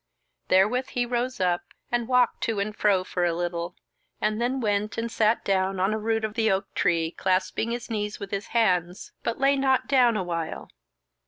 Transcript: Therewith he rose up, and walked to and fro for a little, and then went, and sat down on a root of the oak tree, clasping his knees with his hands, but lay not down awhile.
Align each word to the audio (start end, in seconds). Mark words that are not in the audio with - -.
Therewith 0.47 0.87
he 0.87 1.05
rose 1.05 1.39
up, 1.39 1.61
and 1.91 2.07
walked 2.07 2.41
to 2.45 2.59
and 2.59 2.75
fro 2.75 3.03
for 3.03 3.23
a 3.23 3.35
little, 3.35 3.75
and 4.19 4.41
then 4.41 4.59
went, 4.59 4.97
and 4.97 5.11
sat 5.11 5.45
down 5.45 5.79
on 5.79 5.93
a 5.93 5.99
root 5.99 6.25
of 6.25 6.33
the 6.33 6.49
oak 6.51 6.73
tree, 6.73 7.11
clasping 7.11 7.69
his 7.69 7.87
knees 7.87 8.19
with 8.19 8.31
his 8.31 8.47
hands, 8.47 9.11
but 9.21 9.39
lay 9.39 9.55
not 9.55 9.85
down 9.87 10.17
awhile. 10.17 10.69